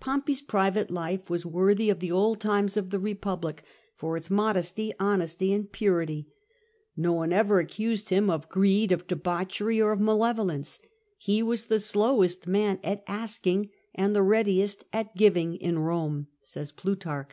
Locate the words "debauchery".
9.06-9.78